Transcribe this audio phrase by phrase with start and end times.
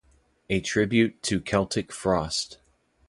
[0.49, 2.57] A Tribute to Celtic Frost.